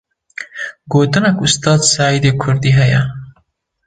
Gotineke 0.91 1.41
Ustad 1.47 1.79
Saîdê 1.91 2.31
Kurdî 2.41 2.71
heye. 2.79 3.01